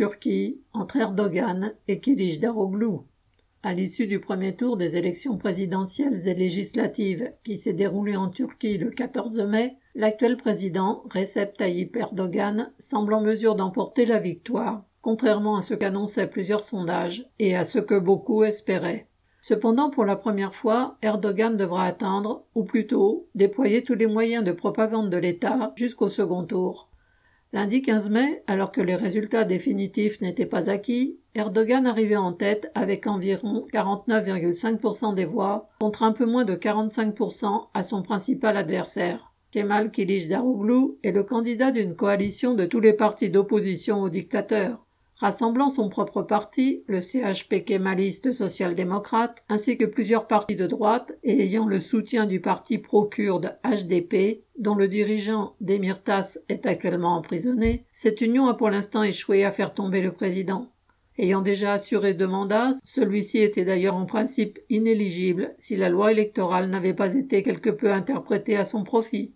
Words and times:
Turquie 0.00 0.62
entre 0.72 0.96
Erdogan 0.96 1.74
et 1.86 2.00
Daroglu. 2.40 3.00
À 3.62 3.74
l'issue 3.74 4.06
du 4.06 4.18
premier 4.18 4.54
tour 4.54 4.78
des 4.78 4.96
élections 4.96 5.36
présidentielles 5.36 6.26
et 6.26 6.32
législatives 6.32 7.34
qui 7.44 7.58
s'est 7.58 7.74
déroulé 7.74 8.16
en 8.16 8.30
Turquie 8.30 8.78
le 8.78 8.88
14 8.88 9.40
mai, 9.40 9.76
l'actuel 9.94 10.38
président 10.38 11.04
Recep 11.14 11.54
Tayyip 11.54 11.96
Erdogan 11.96 12.72
semble 12.78 13.12
en 13.12 13.20
mesure 13.20 13.56
d'emporter 13.56 14.06
la 14.06 14.18
victoire, 14.18 14.86
contrairement 15.02 15.56
à 15.56 15.62
ce 15.62 15.74
qu'annonçaient 15.74 16.30
plusieurs 16.30 16.62
sondages 16.62 17.28
et 17.38 17.54
à 17.54 17.66
ce 17.66 17.78
que 17.78 17.98
beaucoup 17.98 18.42
espéraient. 18.42 19.06
Cependant, 19.42 19.90
pour 19.90 20.06
la 20.06 20.16
première 20.16 20.54
fois, 20.54 20.96
Erdogan 21.02 21.58
devra 21.58 21.84
attendre, 21.84 22.46
ou 22.54 22.64
plutôt 22.64 23.28
déployer 23.34 23.84
tous 23.84 23.96
les 23.96 24.06
moyens 24.06 24.44
de 24.44 24.52
propagande 24.52 25.10
de 25.10 25.18
l'État 25.18 25.74
jusqu'au 25.76 26.08
second 26.08 26.44
tour. 26.44 26.89
Lundi 27.52 27.82
15 27.82 28.10
mai, 28.10 28.44
alors 28.46 28.70
que 28.70 28.80
les 28.80 28.94
résultats 28.94 29.42
définitifs 29.42 30.20
n'étaient 30.20 30.46
pas 30.46 30.70
acquis, 30.70 31.18
Erdogan 31.34 31.84
arrivait 31.84 32.14
en 32.14 32.32
tête 32.32 32.70
avec 32.76 33.08
environ 33.08 33.66
49,5% 33.72 35.14
des 35.14 35.24
voix, 35.24 35.68
contre 35.80 36.04
un 36.04 36.12
peu 36.12 36.26
moins 36.26 36.44
de 36.44 36.54
45% 36.54 37.70
à 37.74 37.82
son 37.82 38.02
principal 38.02 38.56
adversaire. 38.56 39.32
Kemal 39.50 39.90
Daroglu 40.28 40.92
est 41.02 41.10
le 41.10 41.24
candidat 41.24 41.72
d'une 41.72 41.96
coalition 41.96 42.54
de 42.54 42.66
tous 42.66 42.78
les 42.78 42.92
partis 42.92 43.30
d'opposition 43.30 44.00
au 44.00 44.08
dictateur. 44.08 44.86
Rassemblant 45.20 45.68
son 45.68 45.90
propre 45.90 46.22
parti, 46.22 46.82
le 46.86 47.02
CHP 47.02 47.62
kémaliste 47.66 48.32
social-démocrate, 48.32 49.44
ainsi 49.50 49.76
que 49.76 49.84
plusieurs 49.84 50.26
partis 50.26 50.56
de 50.56 50.66
droite 50.66 51.12
et 51.22 51.42
ayant 51.42 51.66
le 51.66 51.78
soutien 51.78 52.24
du 52.24 52.40
parti 52.40 52.78
pro-kurde 52.78 53.58
HDP, 53.62 54.44
dont 54.58 54.74
le 54.74 54.88
dirigeant 54.88 55.56
Demirtas 55.60 56.38
est 56.48 56.64
actuellement 56.64 57.16
emprisonné, 57.16 57.84
cette 57.92 58.22
union 58.22 58.46
a 58.46 58.54
pour 58.54 58.70
l'instant 58.70 59.02
échoué 59.02 59.44
à 59.44 59.50
faire 59.50 59.74
tomber 59.74 60.00
le 60.00 60.12
président. 60.12 60.72
Ayant 61.18 61.42
déjà 61.42 61.74
assuré 61.74 62.14
deux 62.14 62.26
mandats, 62.26 62.70
celui-ci 62.86 63.40
était 63.40 63.66
d'ailleurs 63.66 63.96
en 63.96 64.06
principe 64.06 64.58
inéligible 64.70 65.54
si 65.58 65.76
la 65.76 65.90
loi 65.90 66.12
électorale 66.12 66.70
n'avait 66.70 66.94
pas 66.94 67.12
été 67.12 67.42
quelque 67.42 67.68
peu 67.68 67.92
interprétée 67.92 68.56
à 68.56 68.64
son 68.64 68.84
profit. 68.84 69.34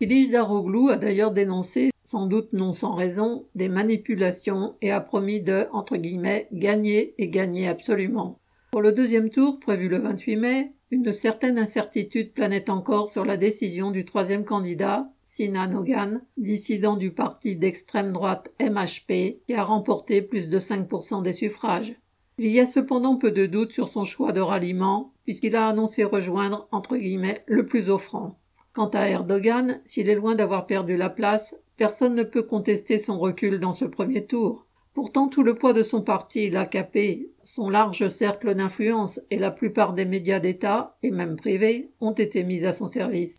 Ilij 0.00 0.28
Daroglu 0.28 0.90
a 0.90 0.96
d'ailleurs 0.96 1.30
dénoncé 1.30 1.90
sans 2.10 2.26
doute 2.26 2.52
non 2.52 2.72
sans 2.72 2.96
raison, 2.96 3.46
des 3.54 3.68
manipulations 3.68 4.74
et 4.82 4.90
a 4.90 5.00
promis 5.00 5.42
de, 5.42 5.68
entre 5.70 5.96
guillemets, 5.96 6.48
gagner 6.50 7.14
et 7.18 7.28
gagner 7.28 7.68
absolument. 7.68 8.40
Pour 8.72 8.82
le 8.82 8.90
deuxième 8.90 9.30
tour, 9.30 9.60
prévu 9.60 9.88
le 9.88 9.98
28 9.98 10.36
mai, 10.36 10.72
une 10.90 11.12
certaine 11.12 11.56
incertitude 11.56 12.32
planait 12.32 12.68
encore 12.68 13.08
sur 13.08 13.24
la 13.24 13.36
décision 13.36 13.92
du 13.92 14.04
troisième 14.04 14.44
candidat, 14.44 15.08
Sinan 15.22 15.72
Ogan, 15.72 16.22
dissident 16.36 16.96
du 16.96 17.12
parti 17.12 17.54
d'extrême 17.54 18.12
droite 18.12 18.50
MHP, 18.60 19.44
qui 19.46 19.54
a 19.54 19.62
remporté 19.62 20.20
plus 20.20 20.48
de 20.48 20.58
5% 20.58 21.22
des 21.22 21.32
suffrages. 21.32 21.94
Il 22.38 22.48
y 22.48 22.58
a 22.58 22.66
cependant 22.66 23.18
peu 23.18 23.30
de 23.30 23.46
doute 23.46 23.72
sur 23.72 23.88
son 23.88 24.02
choix 24.02 24.32
de 24.32 24.40
ralliement, 24.40 25.12
puisqu'il 25.22 25.54
a 25.54 25.68
annoncé 25.68 26.02
rejoindre, 26.02 26.66
entre 26.72 26.96
guillemets, 26.96 27.44
le 27.46 27.66
plus 27.66 27.88
offrant. 27.88 28.40
Quant 28.72 28.88
à 28.88 29.08
Erdogan, 29.08 29.80
s'il 29.84 30.08
est 30.08 30.14
loin 30.14 30.34
d'avoir 30.34 30.66
perdu 30.66 30.96
la 30.96 31.10
place, 31.10 31.54
Personne 31.80 32.14
ne 32.14 32.24
peut 32.24 32.42
contester 32.42 32.98
son 32.98 33.18
recul 33.18 33.58
dans 33.58 33.72
ce 33.72 33.86
premier 33.86 34.26
tour. 34.26 34.66
Pourtant, 34.92 35.28
tout 35.28 35.42
le 35.42 35.54
poids 35.54 35.72
de 35.72 35.82
son 35.82 36.02
parti, 36.02 36.50
l'AKP, 36.50 37.30
son 37.42 37.70
large 37.70 38.06
cercle 38.08 38.54
d'influence 38.54 39.18
et 39.30 39.38
la 39.38 39.50
plupart 39.50 39.94
des 39.94 40.04
médias 40.04 40.40
d'État, 40.40 40.98
et 41.02 41.10
même 41.10 41.36
privés, 41.36 41.90
ont 42.02 42.12
été 42.12 42.44
mis 42.44 42.66
à 42.66 42.74
son 42.74 42.86
service. 42.86 43.38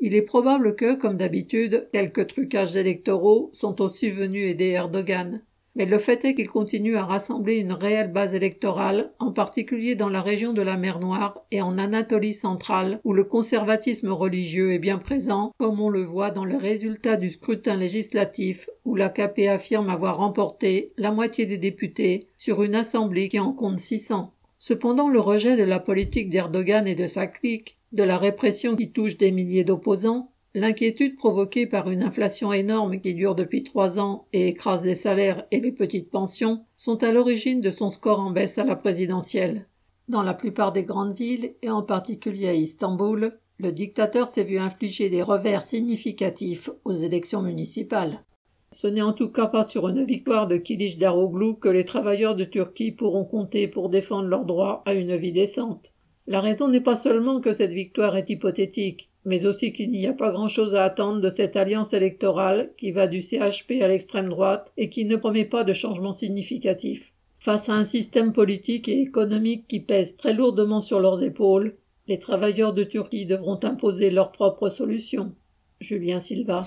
Il 0.00 0.16
est 0.16 0.22
probable 0.22 0.74
que, 0.74 0.96
comme 0.96 1.16
d'habitude, 1.16 1.88
quelques 1.92 2.26
trucages 2.26 2.74
électoraux 2.74 3.50
sont 3.52 3.80
aussi 3.80 4.10
venus 4.10 4.50
aider 4.50 4.70
Erdogan. 4.70 5.40
Mais 5.76 5.86
le 5.86 5.98
fait 5.98 6.24
est 6.24 6.34
qu'il 6.34 6.48
continue 6.48 6.96
à 6.96 7.04
rassembler 7.04 7.56
une 7.56 7.72
réelle 7.72 8.12
base 8.12 8.34
électorale, 8.34 9.12
en 9.20 9.30
particulier 9.30 9.94
dans 9.94 10.08
la 10.08 10.20
région 10.20 10.52
de 10.52 10.62
la 10.62 10.76
mer 10.76 10.98
Noire 10.98 11.44
et 11.52 11.62
en 11.62 11.78
Anatolie 11.78 12.32
centrale, 12.32 13.00
où 13.04 13.12
le 13.12 13.24
conservatisme 13.24 14.10
religieux 14.10 14.72
est 14.72 14.80
bien 14.80 14.98
présent, 14.98 15.52
comme 15.58 15.80
on 15.80 15.88
le 15.88 16.02
voit 16.02 16.32
dans 16.32 16.44
les 16.44 16.56
résultats 16.56 17.16
du 17.16 17.30
scrutin 17.30 17.76
législatif, 17.76 18.68
où 18.84 18.96
l'AKP 18.96 19.46
affirme 19.48 19.90
avoir 19.90 20.18
remporté 20.18 20.92
la 20.96 21.12
moitié 21.12 21.46
des 21.46 21.58
députés 21.58 22.26
sur 22.36 22.62
une 22.64 22.74
assemblée 22.74 23.28
qui 23.28 23.38
en 23.38 23.52
compte 23.52 23.78
600. 23.78 24.32
Cependant, 24.58 25.08
le 25.08 25.20
rejet 25.20 25.56
de 25.56 25.62
la 25.62 25.78
politique 25.78 26.28
d'Erdogan 26.28 26.86
et 26.86 26.94
de 26.94 27.06
sa 27.06 27.26
clique, 27.26 27.78
de 27.92 28.02
la 28.02 28.18
répression 28.18 28.76
qui 28.76 28.92
touche 28.92 29.16
des 29.16 29.30
milliers 29.30 29.64
d'opposants, 29.64 30.29
L'inquiétude 30.52 31.16
provoquée 31.16 31.68
par 31.68 31.90
une 31.90 32.02
inflation 32.02 32.52
énorme 32.52 33.00
qui 33.00 33.14
dure 33.14 33.36
depuis 33.36 33.62
trois 33.62 34.00
ans 34.00 34.26
et 34.32 34.48
écrase 34.48 34.84
les 34.84 34.96
salaires 34.96 35.44
et 35.52 35.60
les 35.60 35.70
petites 35.70 36.10
pensions 36.10 36.64
sont 36.76 37.04
à 37.04 37.12
l'origine 37.12 37.60
de 37.60 37.70
son 37.70 37.88
score 37.88 38.18
en 38.18 38.32
baisse 38.32 38.58
à 38.58 38.64
la 38.64 38.74
présidentielle. 38.74 39.68
Dans 40.08 40.24
la 40.24 40.34
plupart 40.34 40.72
des 40.72 40.82
grandes 40.82 41.16
villes, 41.16 41.54
et 41.62 41.70
en 41.70 41.82
particulier 41.82 42.48
à 42.48 42.54
Istanbul, 42.54 43.38
le 43.58 43.70
dictateur 43.70 44.26
s'est 44.26 44.42
vu 44.42 44.58
infliger 44.58 45.08
des 45.08 45.22
revers 45.22 45.62
significatifs 45.62 46.68
aux 46.84 46.94
élections 46.94 47.42
municipales. 47.42 48.24
Ce 48.72 48.88
n'est 48.88 49.02
en 49.02 49.12
tout 49.12 49.30
cas 49.30 49.46
pas 49.46 49.62
sur 49.62 49.86
une 49.86 50.04
victoire 50.04 50.48
de 50.48 50.56
Kilic 50.56 50.98
Daroglu 50.98 51.60
que 51.60 51.68
les 51.68 51.84
travailleurs 51.84 52.34
de 52.34 52.44
Turquie 52.44 52.90
pourront 52.90 53.24
compter 53.24 53.68
pour 53.68 53.88
défendre 53.88 54.28
leur 54.28 54.44
droit 54.44 54.82
à 54.84 54.94
une 54.94 55.16
vie 55.16 55.32
décente. 55.32 55.92
La 56.26 56.40
raison 56.40 56.66
n'est 56.66 56.80
pas 56.80 56.96
seulement 56.96 57.40
que 57.40 57.52
cette 57.52 57.72
victoire 57.72 58.16
est 58.16 58.30
hypothétique, 58.30 59.09
mais 59.24 59.46
aussi 59.46 59.72
qu'il 59.72 59.90
n'y 59.90 60.06
a 60.06 60.12
pas 60.12 60.30
grand-chose 60.30 60.74
à 60.74 60.84
attendre 60.84 61.20
de 61.20 61.30
cette 61.30 61.56
alliance 61.56 61.92
électorale 61.92 62.70
qui 62.76 62.92
va 62.92 63.06
du 63.06 63.20
CHP 63.20 63.82
à 63.82 63.88
l'extrême 63.88 64.28
droite 64.28 64.72
et 64.76 64.88
qui 64.88 65.04
ne 65.04 65.16
promet 65.16 65.44
pas 65.44 65.64
de 65.64 65.72
changement 65.72 66.12
significatif. 66.12 67.12
Face 67.38 67.68
à 67.68 67.74
un 67.74 67.84
système 67.84 68.32
politique 68.32 68.88
et 68.88 69.00
économique 69.00 69.66
qui 69.66 69.80
pèse 69.80 70.16
très 70.16 70.34
lourdement 70.34 70.80
sur 70.80 71.00
leurs 71.00 71.22
épaules, 71.22 71.76
les 72.06 72.18
travailleurs 72.18 72.74
de 72.74 72.84
Turquie 72.84 73.26
devront 73.26 73.60
imposer 73.62 74.10
leurs 74.10 74.32
propres 74.32 74.68
solutions. 74.68 75.32
Julien 75.80 76.20
Silva. 76.20 76.58